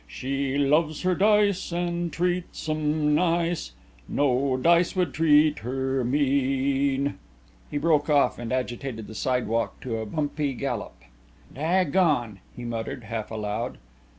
She 0.07 0.57
loves 0.57 1.03
her 1.03 1.13
dice 1.13 1.71
and 1.71 2.11
treats 2.11 2.67
'em 2.67 3.13
nice; 3.13 3.73
No 4.07 4.57
dice 4.57 4.95
would 4.95 5.13
treat 5.13 5.59
her 5.59 6.03
mean._" 6.03 7.13
He 7.69 7.77
broke 7.77 8.09
off 8.09 8.39
and 8.39 8.51
agitated 8.51 9.05
the 9.05 9.13
sidewalk 9.13 9.79
to 9.81 9.97
a 9.99 10.07
bumpy 10.07 10.55
gallop. 10.55 10.95
"Daggone!" 11.53 12.39
he 12.55 12.63
muttered, 12.65 13.03
half 13.03 13.29
aloud. 13.29 13.77